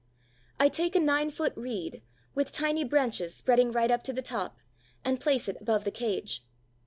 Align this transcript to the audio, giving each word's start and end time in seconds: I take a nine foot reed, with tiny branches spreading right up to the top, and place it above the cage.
I 0.59 0.67
take 0.67 0.95
a 0.95 0.99
nine 0.99 1.29
foot 1.29 1.53
reed, 1.55 2.01
with 2.33 2.51
tiny 2.51 2.83
branches 2.83 3.35
spreading 3.35 3.71
right 3.71 3.91
up 3.91 4.01
to 4.05 4.13
the 4.13 4.23
top, 4.23 4.57
and 5.05 5.21
place 5.21 5.47
it 5.47 5.61
above 5.61 5.83
the 5.83 5.91
cage. 5.91 6.43